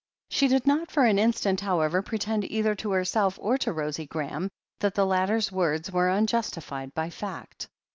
[0.31, 4.49] She did not for an instant, however, pretend either to herself or to Rosie Graham,
[4.79, 7.69] that the latter's words were unjustified by fact.